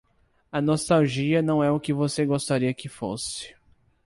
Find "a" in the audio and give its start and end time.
0.51-0.59